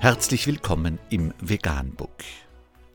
[0.00, 2.22] Herzlich willkommen im Veganbook.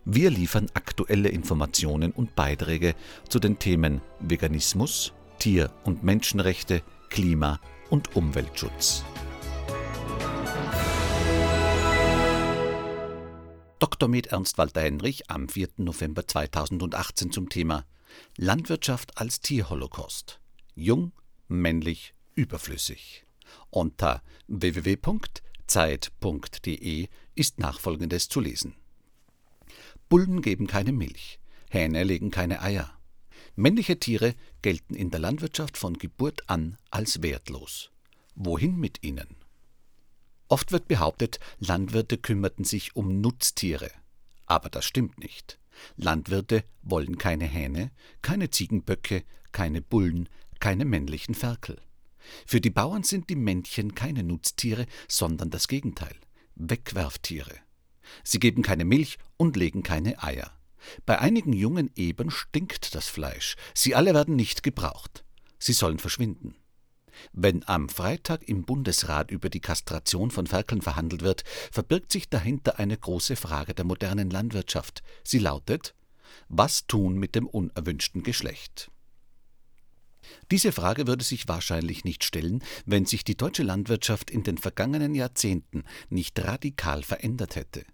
[0.05, 2.95] Wir liefern aktuelle Informationen und Beiträge
[3.27, 9.04] zu den Themen Veganismus, Tier- und Menschenrechte, Klima- und Umweltschutz.
[13.80, 14.08] Dr.
[14.08, 15.72] Med Ernst Walter Henrich am 4.
[15.80, 17.84] November 2018 zum Thema
[18.38, 20.40] Landwirtschaft als Tierholocaust.
[20.74, 21.12] Jung,
[21.50, 23.26] männlich, überflüssig.
[23.72, 24.22] Unter
[25.68, 28.75] www.zeit.de ist nachfolgendes zu lesen.
[30.10, 32.91] Bullen geben keine Milch, Hähne legen keine Eier.
[33.55, 37.91] Männliche Tiere gelten in der Landwirtschaft von Geburt an als wertlos.
[38.35, 39.35] Wohin mit ihnen?
[40.47, 43.91] Oft wird behauptet, Landwirte kümmerten sich um Nutztiere.
[44.45, 45.59] Aber das stimmt nicht.
[45.95, 47.91] Landwirte wollen keine Hähne,
[48.21, 51.80] keine Ziegenböcke, keine Bullen, keine männlichen Ferkel.
[52.45, 56.15] Für die Bauern sind die Männchen keine Nutztiere, sondern das Gegenteil
[56.55, 57.55] Wegwerftiere.
[58.23, 60.52] Sie geben keine Milch und legen keine Eier.
[61.05, 63.55] Bei einigen jungen Eben stinkt das Fleisch.
[63.73, 65.23] Sie alle werden nicht gebraucht.
[65.57, 66.55] Sie sollen verschwinden.
[67.31, 72.80] Wenn am Freitag im Bundesrat über die Kastration von Ferkeln verhandelt wird, verbirgt sich dahinter
[72.80, 75.03] eine große Frage der modernen Landwirtschaft.
[75.23, 75.95] Sie lautet
[76.49, 78.91] Was tun mit dem unerwünschten Geschlecht?
[80.52, 85.15] Diese Frage würde sich wahrscheinlich nicht stellen, wenn sich die deutsche Landwirtschaft in den vergangenen
[85.15, 87.85] Jahrzehnten nicht radikal verändert hätte.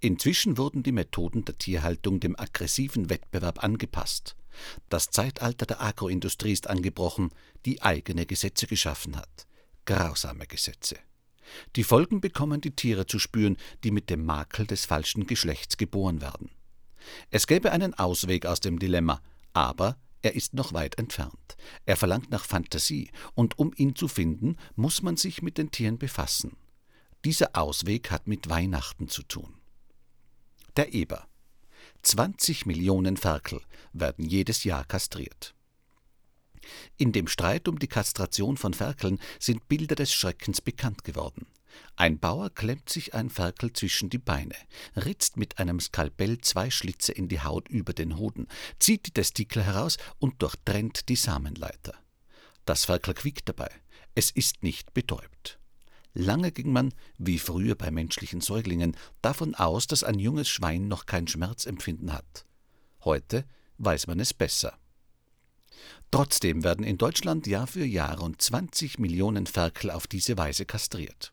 [0.00, 4.36] Inzwischen wurden die Methoden der Tierhaltung dem aggressiven Wettbewerb angepasst.
[4.88, 7.30] Das Zeitalter der Agroindustrie ist angebrochen,
[7.66, 9.46] die eigene Gesetze geschaffen hat.
[9.84, 10.96] Grausame Gesetze.
[11.76, 16.20] Die Folgen bekommen die Tiere zu spüren, die mit dem Makel des falschen Geschlechts geboren
[16.20, 16.50] werden.
[17.30, 19.20] Es gäbe einen Ausweg aus dem Dilemma,
[19.52, 21.56] aber er ist noch weit entfernt.
[21.84, 25.98] Er verlangt nach Fantasie, und um ihn zu finden, muss man sich mit den Tieren
[25.98, 26.56] befassen.
[27.24, 29.54] Dieser Ausweg hat mit Weihnachten zu tun.
[30.76, 31.26] Der Eber.
[32.02, 33.60] 20 Millionen Ferkel
[33.92, 35.54] werden jedes Jahr kastriert.
[36.96, 41.46] In dem Streit um die Kastration von Ferkeln sind Bilder des Schreckens bekannt geworden.
[41.96, 44.54] Ein Bauer klemmt sich ein Ferkel zwischen die Beine,
[44.96, 48.48] ritzt mit einem Skalpell zwei Schlitze in die Haut über den Hoden,
[48.78, 51.94] zieht die Testikel heraus und durchtrennt die Samenleiter.
[52.66, 53.70] Das Ferkel quickt dabei.
[54.14, 55.58] Es ist nicht betäubt.
[56.12, 61.06] Lange ging man, wie früher bei menschlichen Säuglingen, davon aus, dass ein junges Schwein noch
[61.06, 62.46] kein Schmerzempfinden hat.
[63.04, 63.44] Heute
[63.78, 64.78] weiß man es besser.
[66.10, 71.32] Trotzdem werden in Deutschland Jahr für Jahr rund 20 Millionen Ferkel auf diese Weise kastriert.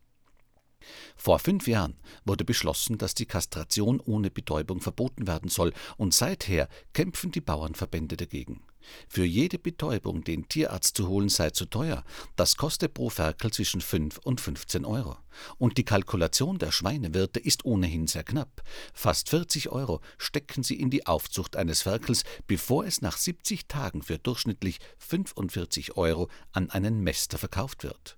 [1.15, 6.69] Vor fünf Jahren wurde beschlossen, dass die Kastration ohne Betäubung verboten werden soll, und seither
[6.93, 8.61] kämpfen die Bauernverbände dagegen.
[9.07, 12.03] Für jede Betäubung den Tierarzt zu holen sei zu teuer,
[12.35, 15.17] das koste pro Ferkel zwischen 5 und 15 Euro.
[15.57, 18.61] Und die Kalkulation der Schweinewirte ist ohnehin sehr knapp.
[18.93, 24.01] Fast 40 Euro stecken sie in die Aufzucht eines Ferkels, bevor es nach 70 Tagen
[24.01, 28.17] für durchschnittlich 45 Euro an einen Mäster verkauft wird.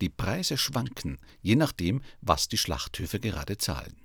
[0.00, 3.96] Die Preise schwanken, je nachdem, was die Schlachthöfe gerade zahlen.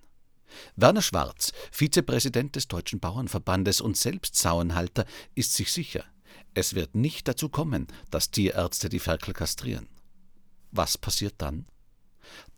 [0.76, 5.06] Werner Schwarz, Vizepräsident des Deutschen Bauernverbandes und selbst Sauenhalter,
[5.36, 6.06] ist sich sicher,
[6.54, 9.88] es wird nicht dazu kommen, dass Tierärzte die Ferkel kastrieren.
[10.72, 11.66] Was passiert dann?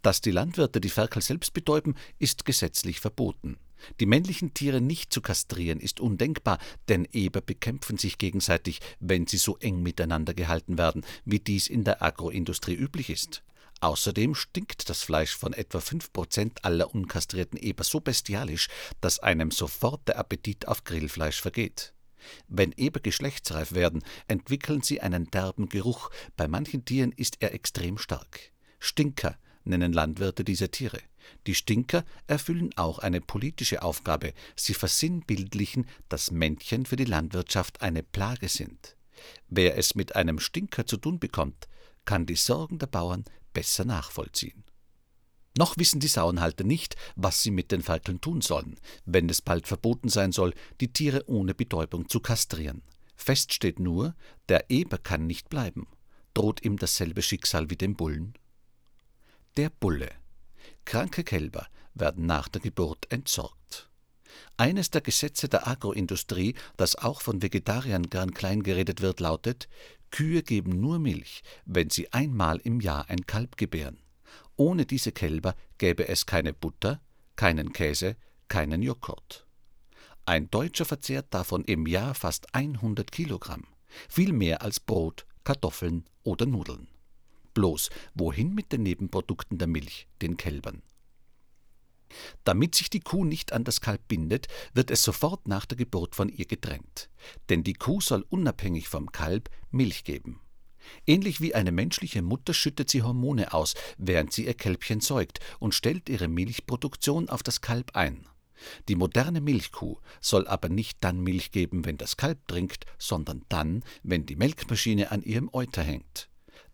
[0.02, 3.58] Dass die Landwirte die Ferkel selbst betäuben, ist gesetzlich verboten.
[4.00, 9.38] Die männlichen Tiere nicht zu kastrieren ist undenkbar, denn Eber bekämpfen sich gegenseitig, wenn sie
[9.38, 13.44] so eng miteinander gehalten werden, wie dies in der Agroindustrie üblich ist.
[13.82, 18.70] Außerdem stinkt das Fleisch von etwa 5% aller unkastrierten Eber so bestialisch,
[19.02, 21.94] dass einem sofort der Appetit auf Grillfleisch vergeht.
[22.48, 27.98] Wenn Eber geschlechtsreif werden, entwickeln sie einen derben Geruch, bei manchen Tieren ist er extrem
[27.98, 28.52] stark.
[28.80, 31.00] Stinker nennen Landwirte diese Tiere.
[31.48, 38.04] Die Stinker erfüllen auch eine politische Aufgabe, sie versinnbildlichen, dass Männchen für die Landwirtschaft eine
[38.04, 38.96] Plage sind.
[39.50, 41.68] Wer es mit einem Stinker zu tun bekommt,
[42.06, 44.64] kann die Sorgen der Bauern besser nachvollziehen.
[45.58, 48.76] Noch wissen die Sauenhalter nicht, was sie mit den Ferkeln tun sollen,
[49.06, 52.84] wenn es bald verboten sein soll, die Tiere ohne Betäubung zu kastrieren.
[53.16, 54.16] Fest steht nur,
[54.50, 55.88] der Eber kann nicht bleiben.
[56.34, 58.34] Droht ihm dasselbe Schicksal wie dem Bullen?
[59.58, 60.12] Der Bulle.
[60.84, 63.90] Kranke Kälber werden nach der Geburt entsorgt.
[64.58, 69.70] Eines der Gesetze der Agroindustrie, das auch von Vegetariern gern kleingeredet wird, lautet:
[70.12, 74.02] Kühe geben nur Milch, wenn sie einmal im Jahr ein Kalb gebären.
[74.58, 77.00] Ohne diese Kälber gäbe es keine Butter,
[77.38, 78.18] keinen Käse,
[78.50, 79.48] keinen Joghurt.
[80.26, 83.64] Ein Deutscher verzehrt davon im Jahr fast 100 Kilogramm,
[84.10, 86.90] viel mehr als Brot, Kartoffeln oder Nudeln.
[87.56, 90.84] Bloß wohin mit den Nebenprodukten der Milch, den Kälbern?
[92.44, 96.16] Damit sich die Kuh nicht an das Kalb bindet, wird es sofort nach der Geburt
[96.16, 97.10] von ihr getrennt.
[97.50, 100.42] Denn die Kuh soll unabhängig vom Kalb Milch geben.
[101.08, 105.74] Ähnlich wie eine menschliche Mutter schüttet sie Hormone aus, während sie ihr Kälbchen säugt und
[105.74, 108.28] stellt ihre Milchproduktion auf das Kalb ein.
[108.88, 113.84] Die moderne Milchkuh soll aber nicht dann Milch geben, wenn das Kalb trinkt, sondern dann,
[114.04, 116.30] wenn die Melkmaschine an ihrem Euter hängt.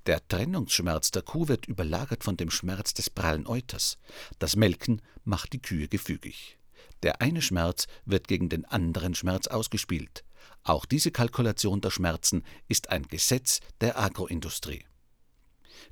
[0.07, 3.99] Der Trennungsschmerz der Kuh wird überlagert von dem Schmerz des prallen Euters.
[4.39, 6.57] Das Melken macht die Kühe gefügig.
[7.03, 10.23] Der eine Schmerz wird gegen den anderen Schmerz ausgespielt.
[10.63, 14.85] Auch diese Kalkulation der Schmerzen ist ein Gesetz der Agroindustrie.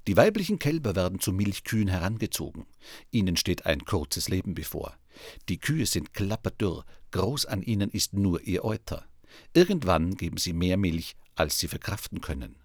[0.08, 2.66] Die weiblichen Kälber werden zu Milchkühen herangezogen.
[3.12, 4.98] Ihnen steht ein kurzes Leben bevor.
[5.50, 9.06] Die Kühe sind klapperdürr, groß an ihnen ist nur ihr Euter.
[9.54, 12.56] Irgendwann geben sie mehr Milch, als sie verkraften können.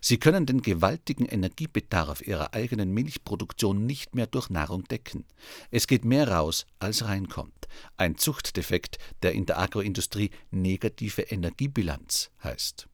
[0.00, 5.24] Sie können den gewaltigen Energiebedarf ihrer eigenen Milchproduktion nicht mehr durch Nahrung decken.
[5.70, 7.68] Es geht mehr raus, als reinkommt.
[7.96, 12.88] Ein Zuchtdefekt, der in der Agroindustrie negative Energiebilanz heißt.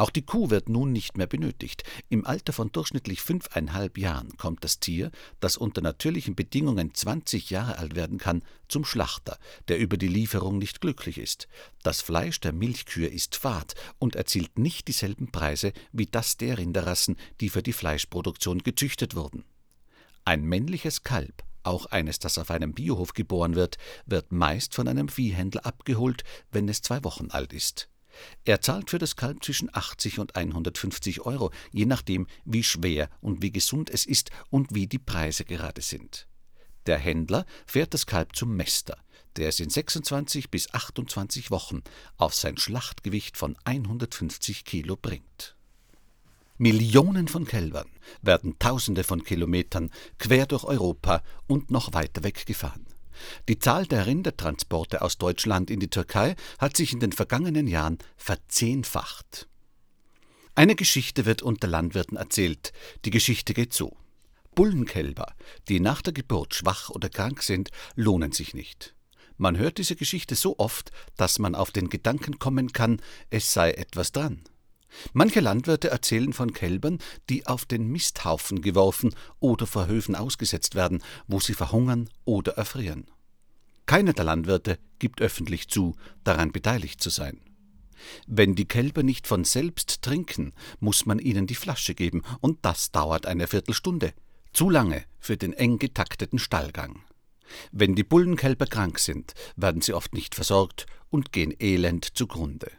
[0.00, 1.84] Auch die Kuh wird nun nicht mehr benötigt.
[2.08, 5.10] Im Alter von durchschnittlich fünfeinhalb Jahren kommt das Tier,
[5.40, 9.38] das unter natürlichen Bedingungen 20 Jahre alt werden kann, zum Schlachter,
[9.68, 11.48] der über die Lieferung nicht glücklich ist.
[11.82, 17.18] Das Fleisch der Milchkühe ist fad und erzielt nicht dieselben Preise wie das der Rinderrassen,
[17.42, 19.44] die für die Fleischproduktion gezüchtet wurden.
[20.24, 23.76] Ein männliches Kalb auch eines, das auf einem Biohof geboren wird,
[24.06, 27.90] wird meist von einem Viehhändler abgeholt, wenn es zwei Wochen alt ist.
[28.44, 33.42] Er zahlt für das Kalb zwischen 80 und 150 Euro, je nachdem, wie schwer und
[33.42, 36.26] wie gesund es ist und wie die Preise gerade sind.
[36.86, 38.96] Der Händler fährt das Kalb zum Mäster,
[39.36, 41.82] der es in 26 bis 28 Wochen
[42.16, 45.56] auf sein Schlachtgewicht von 150 Kilo bringt.
[46.58, 47.88] Millionen von Kälbern
[48.20, 52.86] werden Tausende von Kilometern quer durch Europa und noch weiter weg gefahren.
[53.48, 57.98] Die Zahl der Rindertransporte aus Deutschland in die Türkei hat sich in den vergangenen Jahren
[58.16, 59.48] verzehnfacht.
[60.54, 62.72] Eine Geschichte wird unter Landwirten erzählt.
[63.04, 63.96] Die Geschichte geht so.
[64.54, 65.34] Bullenkälber,
[65.68, 68.94] die nach der Geburt schwach oder krank sind, lohnen sich nicht.
[69.36, 73.70] Man hört diese Geschichte so oft, dass man auf den Gedanken kommen kann, es sei
[73.70, 74.42] etwas dran.
[75.12, 76.98] Manche Landwirte erzählen von Kälbern,
[77.28, 83.06] die auf den Misthaufen geworfen oder vor Höfen ausgesetzt werden, wo sie verhungern oder erfrieren.
[83.86, 87.40] Keiner der Landwirte gibt öffentlich zu, daran beteiligt zu sein.
[88.26, 92.92] Wenn die Kälber nicht von selbst trinken, muss man ihnen die Flasche geben, und das
[92.92, 94.14] dauert eine Viertelstunde,
[94.52, 97.02] zu lange für den eng getakteten Stallgang.
[97.72, 102.70] Wenn die Bullenkälber krank sind, werden sie oft nicht versorgt und gehen elend zugrunde.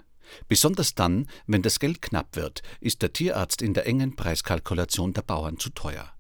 [0.47, 5.21] Besonders dann, wenn das Geld knapp wird, ist der Tierarzt in der engen Preiskalkulation der
[5.21, 6.11] Bauern zu teuer.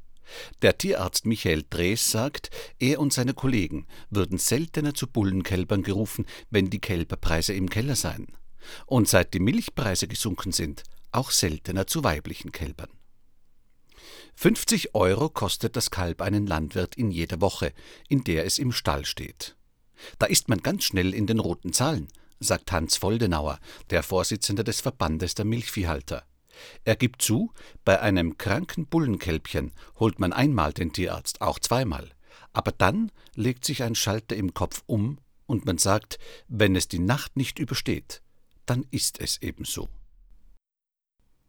[0.61, 2.49] Der Tierarzt Michael Drees sagt,
[2.79, 8.27] er und seine Kollegen würden seltener zu Bullenkälbern gerufen, wenn die Kälberpreise im Keller seien.
[8.85, 12.89] Und seit die Milchpreise gesunken sind, auch seltener zu weiblichen Kälbern.
[14.35, 17.73] 50 Euro kostet das Kalb einen Landwirt in jeder Woche,
[18.07, 19.55] in der es im Stall steht.
[20.19, 22.07] Da ist man ganz schnell in den roten Zahlen,
[22.41, 23.59] sagt Hans Voldenauer,
[23.89, 26.23] der Vorsitzende des Verbandes der Milchviehhalter.
[26.83, 27.53] Er gibt zu,
[27.85, 32.09] bei einem kranken Bullenkälbchen holt man einmal den Tierarzt, auch zweimal.
[32.53, 36.99] Aber dann legt sich ein Schalter im Kopf um und man sagt, wenn es die
[36.99, 38.21] Nacht nicht übersteht,
[38.65, 39.89] dann ist es eben so.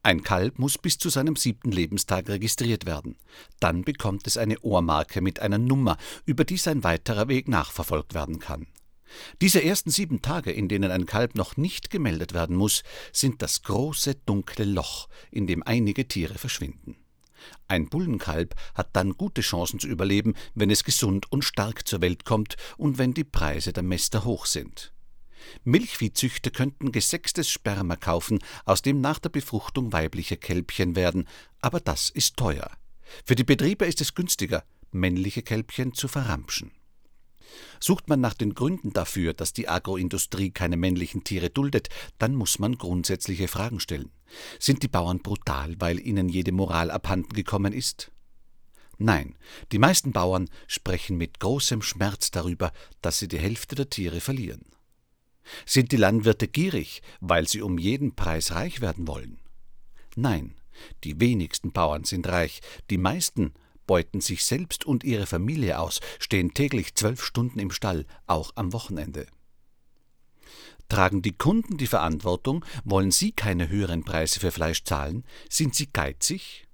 [0.04, 3.16] Ein Kalb muss bis zu seinem siebten Lebenstag registriert werden.
[3.60, 8.40] Dann bekommt es eine Ohrmarke mit einer Nummer, über die sein weiterer Weg nachverfolgt werden
[8.40, 8.66] kann.
[9.40, 13.62] Diese ersten sieben Tage, in denen ein Kalb noch nicht gemeldet werden muss, sind das
[13.62, 16.96] große dunkle Loch, in dem einige Tiere verschwinden.
[17.68, 22.24] Ein Bullenkalb hat dann gute Chancen zu überleben, wenn es gesund und stark zur Welt
[22.24, 24.92] kommt und wenn die Preise der Mäster hoch sind.
[25.64, 31.28] Milchviehzüchter könnten gesextes Sperma kaufen, aus dem nach der Befruchtung weibliche Kälbchen werden,
[31.60, 32.70] aber das ist teuer.
[33.24, 36.70] Für die Betriebe ist es günstiger, männliche Kälbchen zu verramschen.
[37.80, 42.58] Sucht man nach den Gründen dafür, dass die Agroindustrie keine männlichen Tiere duldet, dann muss
[42.58, 44.10] man grundsätzliche Fragen stellen.
[44.58, 48.10] Sind die Bauern brutal, weil ihnen jede Moral abhanden gekommen ist?
[48.98, 49.34] Nein,
[49.72, 54.64] die meisten Bauern sprechen mit großem Schmerz darüber, dass sie die Hälfte der Tiere verlieren.
[55.66, 59.40] Sind die Landwirte gierig, weil sie um jeden Preis reich werden wollen?
[60.14, 60.54] Nein,
[61.04, 63.54] die wenigsten Bauern sind reich, die meisten
[63.86, 68.72] beuten sich selbst und ihre Familie aus, stehen täglich zwölf Stunden im Stall, auch am
[68.72, 69.26] Wochenende.
[70.88, 75.88] Tragen die Kunden die Verantwortung, wollen sie keine höheren Preise für Fleisch zahlen, sind sie
[75.90, 76.66] geizig?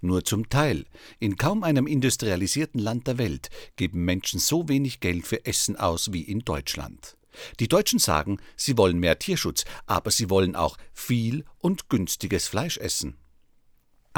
[0.00, 0.86] Nur zum Teil.
[1.18, 6.12] In kaum einem industrialisierten Land der Welt geben Menschen so wenig Geld für Essen aus
[6.12, 7.16] wie in Deutschland.
[7.60, 12.78] Die Deutschen sagen, sie wollen mehr Tierschutz, aber sie wollen auch viel und günstiges Fleisch
[12.78, 13.16] essen.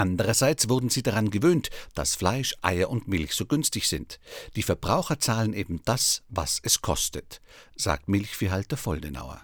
[0.01, 4.19] Andererseits wurden sie daran gewöhnt, dass Fleisch, Eier und Milch so günstig sind.
[4.57, 7.43] Die Verbraucher zahlen eben das, was es kostet,
[7.77, 9.43] sagt Milchviehhalter Voldenauer.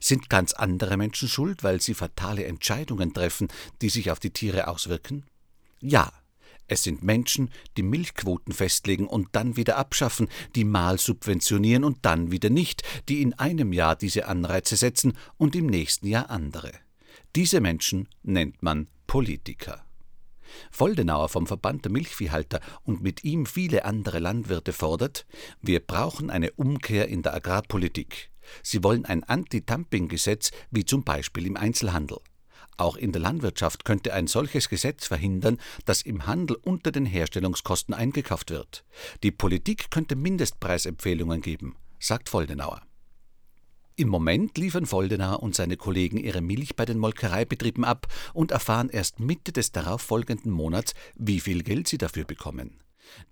[0.00, 3.46] Sind ganz andere Menschen schuld, weil sie fatale Entscheidungen treffen,
[3.82, 5.26] die sich auf die Tiere auswirken?
[5.80, 6.12] Ja,
[6.66, 12.32] es sind Menschen, die Milchquoten festlegen und dann wieder abschaffen, die mal subventionieren und dann
[12.32, 16.72] wieder nicht, die in einem Jahr diese Anreize setzen und im nächsten Jahr andere.
[17.36, 19.83] Diese Menschen nennt man Politiker.
[20.70, 25.26] Voldenauer vom Verband der Milchviehhalter und mit ihm viele andere Landwirte fordert,
[25.60, 28.30] wir brauchen eine Umkehr in der Agrarpolitik.
[28.62, 32.18] Sie wollen ein Anti-Dumping-Gesetz wie zum Beispiel im Einzelhandel.
[32.76, 37.94] Auch in der Landwirtschaft könnte ein solches Gesetz verhindern, dass im Handel unter den Herstellungskosten
[37.94, 38.84] eingekauft wird.
[39.22, 42.82] Die Politik könnte Mindestpreisempfehlungen geben, sagt Voldenauer.
[43.96, 48.88] Im Moment liefern Voldenauer und seine Kollegen ihre Milch bei den Molkereibetrieben ab und erfahren
[48.88, 52.80] erst Mitte des darauffolgenden Monats, wie viel Geld sie dafür bekommen.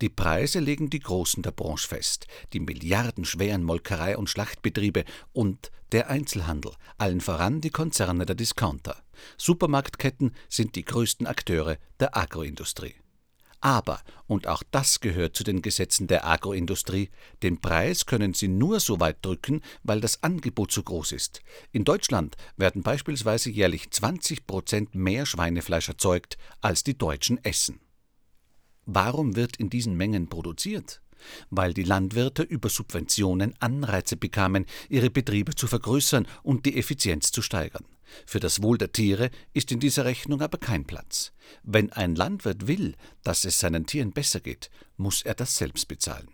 [0.01, 6.09] Die Preise legen die Großen der Branche fest, die milliardenschweren Molkerei- und Schlachtbetriebe und der
[6.09, 9.03] Einzelhandel, allen voran die Konzerne der Discounter.
[9.37, 12.95] Supermarktketten sind die größten Akteure der Agroindustrie.
[13.63, 17.11] Aber, und auch das gehört zu den Gesetzen der Agroindustrie,
[17.45, 21.43] den Preis können sie nur so weit drücken, weil das Angebot zu groß ist.
[21.71, 27.79] In Deutschland werden beispielsweise jährlich 20 Prozent mehr Schweinefleisch erzeugt, als die Deutschen essen.
[28.85, 31.01] Warum wird in diesen Mengen produziert?
[31.51, 37.43] Weil die Landwirte über Subventionen Anreize bekamen, ihre Betriebe zu vergrößern und die Effizienz zu
[37.43, 37.85] steigern.
[38.27, 41.33] Für das Wohl der Tiere ist in dieser Rechnung aber kein Platz.
[41.63, 46.29] Wenn ein Landwirt will, dass es seinen Tieren besser geht, muss er das selbst bezahlen.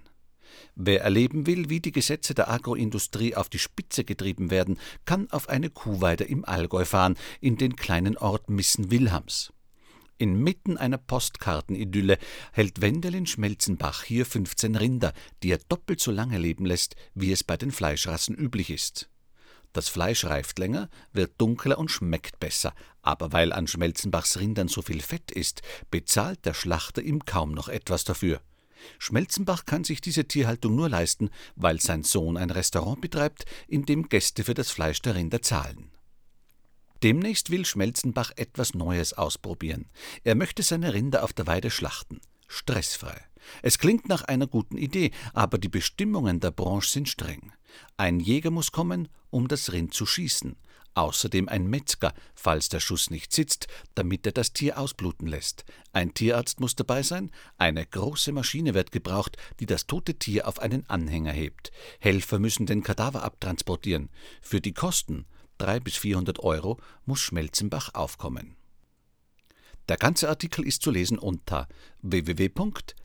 [0.75, 5.49] Wer erleben will, wie die Gesetze der Agroindustrie auf die Spitze getrieben werden, kann auf
[5.49, 9.52] eine Kuhweide im Allgäu fahren, in den kleinen Ort Missen-Wilhams.
[10.19, 12.19] Inmitten einer Postkartenidylle
[12.53, 17.45] hält Wendelin Schmelzenbach hier 15 Rinder, die er doppelt so lange leben lässt, wie es
[17.45, 19.09] bei den Fleischrassen üblich ist.
[19.73, 24.83] Das Fleisch reift länger, wird dunkler und schmeckt besser, aber weil an Schmelzenbachs Rindern so
[24.83, 28.41] viel Fett ist, bezahlt der Schlachter ihm kaum noch etwas dafür.
[28.99, 34.09] Schmelzenbach kann sich diese Tierhaltung nur leisten, weil sein Sohn ein Restaurant betreibt, in dem
[34.09, 35.91] Gäste für das Fleisch der Rinder zahlen.
[37.02, 39.88] Demnächst will Schmelzenbach etwas Neues ausprobieren.
[40.25, 42.21] Er möchte seine Rinder auf der Weide schlachten.
[42.49, 43.21] Stressfrei.
[43.62, 47.52] Es klingt nach einer guten Idee, aber die Bestimmungen der Branche sind streng.
[47.97, 50.57] Ein Jäger muss kommen, um das Rind zu schießen.
[50.95, 55.64] Außerdem ein Metzger, falls der Schuss nicht sitzt, damit er das Tier ausbluten lässt.
[55.93, 57.31] Ein Tierarzt muss dabei sein.
[57.57, 61.71] Eine große Maschine wird gebraucht, die das tote Tier auf einen Anhänger hebt.
[62.00, 64.09] Helfer müssen den Kadaver abtransportieren.
[64.40, 65.26] Für die Kosten
[65.59, 68.57] 300 bis 400 Euro muss Schmelzenbach aufkommen.
[69.88, 71.67] Der ganze Artikel ist zu lesen unter
[72.03, 72.97] www.zeit.de.